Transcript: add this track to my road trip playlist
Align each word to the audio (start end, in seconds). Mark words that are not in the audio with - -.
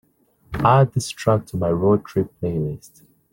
add 0.65 0.91
this 0.93 1.11
track 1.11 1.45
to 1.45 1.55
my 1.57 1.69
road 1.69 2.03
trip 2.03 2.33
playlist 2.41 3.03